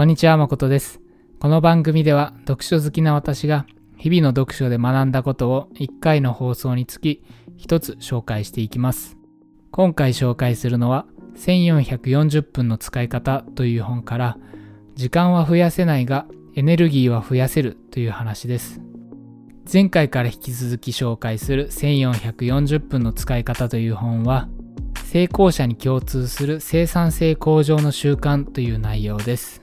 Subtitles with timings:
[0.00, 0.98] こんにちは、まことです。
[1.40, 3.66] この番組では読書好きな私が
[3.98, 7.22] 日々の読書で学んだことを1回の放送につき
[7.58, 9.18] 1つ紹介していきます。
[9.70, 11.04] 今回紹介するのは
[11.36, 14.38] 1440分の使い方という本から
[14.94, 16.24] 時間は増やせないが
[16.56, 18.80] エネルギーは増やせるという話です。
[19.70, 24.48] 前回から引き続き紹介する1440分の使い方という本は
[25.04, 29.59] 成功者に共通する生産性向上の習慣という内容です。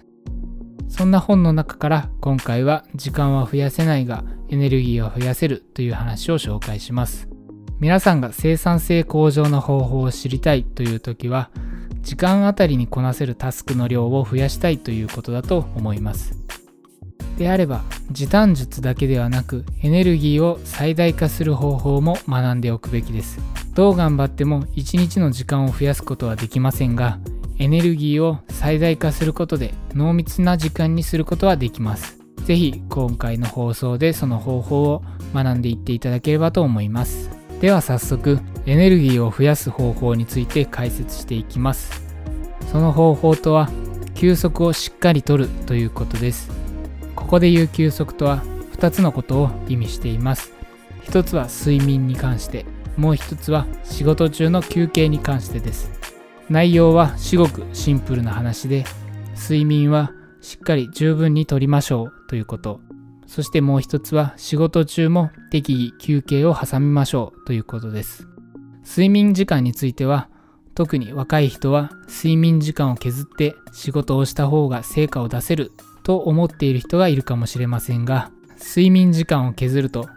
[0.88, 7.28] そんな本の中から今回は時間は増やせないがエネルギーは増やせるという話を紹介します。
[7.80, 11.52] 皆さんが生産性向上の方法を知りたいという時は
[12.02, 16.36] 時間あたりにこなせるタスクの量を増やしたいということだと思います。
[17.38, 23.40] であれば時短術だけではなくエネルギーを最大化する方法も学んでおくべきです。
[23.76, 27.20] どう頑張っても1日の時間を増やすことはできませんが
[27.60, 32.20] エネルギーを最大化することで濃密な時間にすることはできます。
[32.46, 37.30] ぜひ今回の放送でその方法を学んでいっていただければと思います。
[37.60, 42.04] では早速エネルギーを増やす方法について解説していきます。
[42.72, 43.70] その方法とは
[44.14, 46.52] 休息をしっかりとるということです。
[47.16, 50.54] ここで言う休息とは2つのことを意味しています。
[51.02, 55.97] 一つは睡眠に関して、もう一つは仕事中の休憩に関してです。
[56.50, 58.86] 内容は至極シンプルな話で
[59.36, 62.80] 睡眠はしっかり十分にとりましょうということ。
[63.26, 68.28] そしてもう一つは仕事中も適宜休憩を挟みましょうということです。
[68.86, 70.30] 睡眠時間については
[70.74, 75.74] 特に若い人は睡眠時間を削って仕事をした方が成果を出せる
[76.04, 80.08] と思っている人がいるかもしれませんが睡眠時間を削ると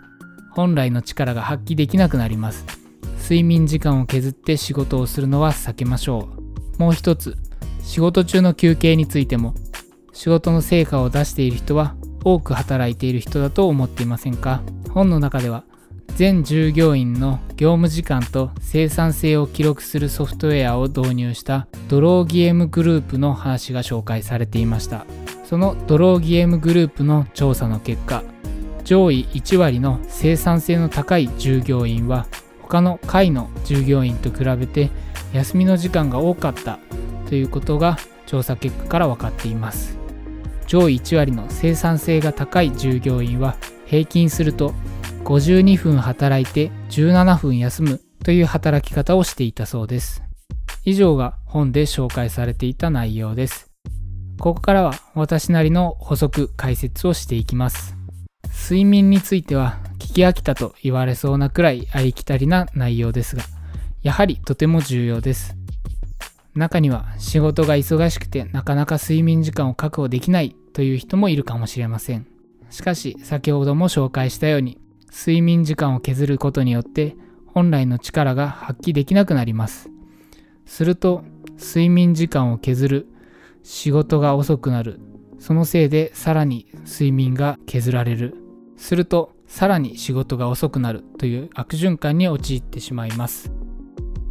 [0.53, 2.90] 本来の力が発揮できなくなります。
[3.31, 6.31] 睡眠時間を削って仕事をするのは避けましょ
[6.77, 6.83] う。
[6.83, 7.37] もう一つ、
[7.81, 9.55] 仕事中の休憩についても、
[10.13, 15.63] 仕事の成果を出している人は多く働いている人だと思っていませんか本の中では、
[16.17, 25.07] 全従業員の業務時間と生産性を記録するソフトウェアを導入したドローギエムグループの話が紹介されていました。
[25.45, 28.25] そのドローギエムグループの調査の結果、
[28.83, 32.27] 上位1割の生産性の高い従業員は
[32.71, 34.91] 他の会の従業員と比べて
[35.33, 36.79] 休みの時間が多かった
[37.29, 39.99] ということが調査結果から分かっています。
[40.69, 44.73] 上位1割の生産性が高い従業員は平均すると
[45.25, 50.23] 52分働いて17分休むという働き方をしていたそうです。
[50.85, 53.73] 以上が本で紹介されていた内容です。
[54.39, 58.00] ここからは私なりの補足解説をしていきます。
[58.71, 63.43] 睡眠については聞き飽きたと言われそうなくらいありきたりな内容ですが、
[64.05, 65.57] やはりとても重要です。
[66.55, 72.29] 中には仕事が忙しくてなかなか睡眠時間を確保できないという人もいるかもしれません。
[72.71, 74.79] しかし先ほども紹介したように、
[75.11, 77.17] 睡眠時間を削ることによって
[77.47, 79.91] 本来の力が発揮できなくなります。
[80.65, 81.25] すると
[81.59, 83.09] 睡眠時間を削る、
[83.65, 85.01] 仕事が遅くなる、
[85.41, 88.37] そのせいでさらに睡眠が削られる。
[88.81, 93.53] するとさらに仕事が遅くなるという悪循環に陥ってしまいます。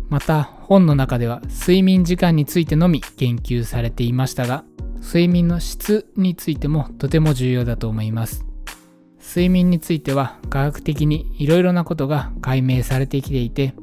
[0.09, 4.65] また本の中では睡眠時間についてのみ言及されていましたが、
[5.01, 8.43] 睡眠の質についてもとても重要だと思います。
[9.21, 13.75] 睡眠については科学的にいろいろなことが解明されてきていて、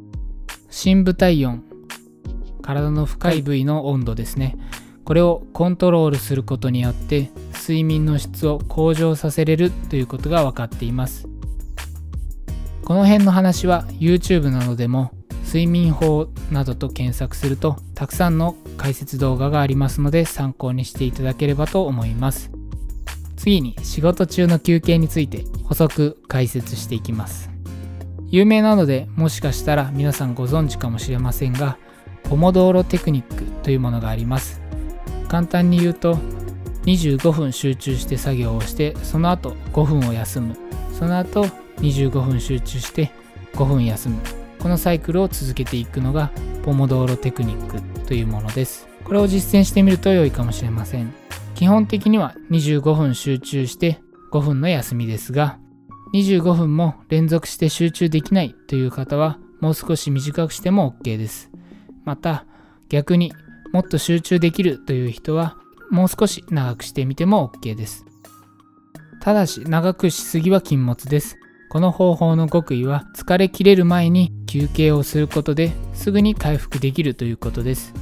[0.68, 1.62] 深部体温、
[2.60, 4.58] 体の深い部位の温度ですね。
[5.06, 11.28] これをコントロールすることによって睡眠の質を向上させれるということが分かっています。
[12.84, 15.12] この辺の話は YouTube などでも
[15.44, 22.50] 睡眠法などと検索するとたくさんの解説動画がありますので参考にしていただければと思います。
[23.36, 27.48] 次に仕事中の休憩について補足解説していきます。
[28.28, 31.78] 有名なのでもしかしたら皆さんご存知かもしれませんが
[32.24, 34.65] ポモドーロテクニックというものがあります。
[35.28, 36.18] 簡単に言うと
[36.84, 40.56] 25分集中して作業をしてその後5分を休む。
[40.92, 41.44] その後
[41.78, 43.10] 25分集中して
[43.54, 44.20] 5分休む。
[44.60, 46.30] このサイクルを続けていくのが
[46.64, 48.88] ポモドーロテクニックというものです。
[49.04, 51.12] これを実践してみると良いかもしれません。
[51.54, 54.00] 基本的には25分集中して
[54.32, 55.58] 5分の休みですが
[56.12, 61.50] 25分も連続して集中できないという方はもう少し短くしても OK です。
[62.04, 62.46] また
[62.88, 63.32] 逆に
[63.76, 65.58] もっと集中できるという人は
[65.90, 68.06] もう少し長くしてみても OK です。
[69.20, 71.36] ただし長くしすぎは禁物です。
[71.68, 77.92] この方法の極意は疲れ切れる前に休憩をすることですぐに回復できるということです。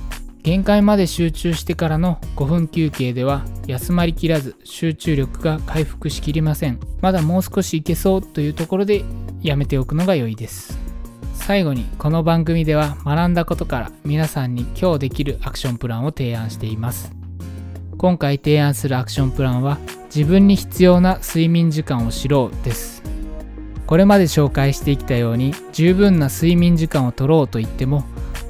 [0.44, 9.04] 限界まで集中してからの5分休憩では休まりきらず集中力が回復しきりませんまだもう少しいけそうというところで
[9.42, 10.83] やめておくのが良いです
[11.34, 17.12] 最後にこの番組では学んだことから皆さんに今日できるアクションプランを提案しています。
[17.98, 23.02] 今回提案するアクションプランは自分に必要な睡眠時間を知ろうです。
[23.86, 28.04] これまで紹介してきたように十分な睡眠時間を取ろうと言っても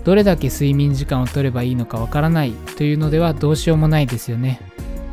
[0.05, 4.61] どれだけ睡眠時間を取ればいいのかわからないというのではどうしようもないですよね。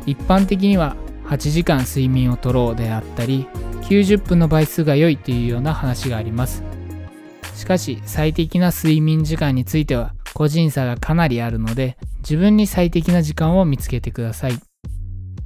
[0.06, 0.96] 一般的には
[1.26, 3.48] 8時間睡眠を取ろうであったり
[3.82, 6.71] 90分の倍数が良いというような話があります。
[7.54, 14.52] しかし最適な睡眠時間については個人差がかなりあるので自分に最適な時間を見つけてください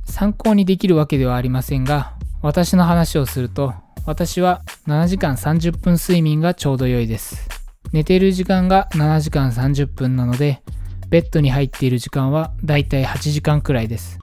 [0.04, 3.74] 参考にできるわけではありませんが私の話をすると
[4.04, 7.56] 私は7時間30分睡眠がちょうど良いです
[7.92, 10.62] 寝ている時間が7時間30分なので、
[11.08, 14.18] ベッドに入っている時間はだいたい8時間くらいです。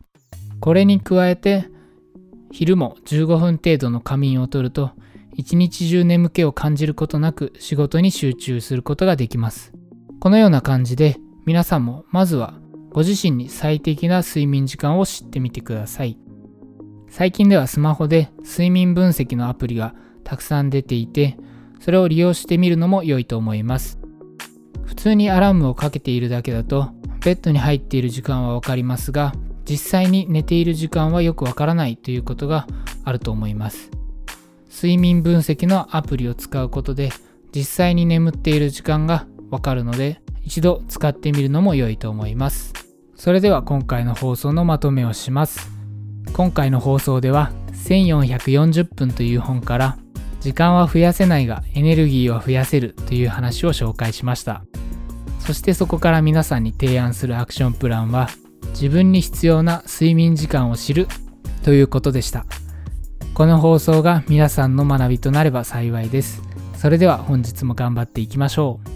[0.60, 1.70] これに加えて、
[2.52, 4.92] 昼も15分程度の仮眠をとると、
[5.36, 9.74] 一日中眠気を感じることなく仕事に集中することができます。
[10.20, 12.60] このような感じで、皆さんもまずは
[12.92, 16.18] ご自身に最適な睡眠時間を知ってみてください。
[17.10, 19.94] 最近ではスマホで睡眠分析のアプリが
[20.24, 21.38] たくさん出ていて、
[21.80, 24.00] それを利用してみるのも良いと思います。
[24.86, 26.92] 普通にアラームをかけているだけだと、
[27.26, 29.34] ベッドに入っている時間はわかりますが、
[29.68, 32.68] 実際に寝ている時間はよくわからないということが
[33.04, 33.92] あると思います。
[34.74, 37.12] 睡眠分析のアプリを使うことで、
[37.54, 42.74] 実際に眠っている時間がわかるので、一度使ってみるのも良いと思います。
[43.16, 45.72] それでは今回の放送のまとめをします。
[46.34, 47.52] 今回の放送では
[47.86, 49.98] 1440分という本から
[50.40, 54.64] 時間は増やせないがエネルギーは増やせるという話を紹介しました
[55.40, 58.30] そしてそこから皆さんに提案するアクションプランは
[58.70, 61.08] 自分に必要な睡眠時間を知る
[61.64, 62.46] ということでした
[63.34, 66.44] この放送が皆さんの学びとなれば幸いです。
[66.78, 68.93] それでは本日も頑張っていきましょう。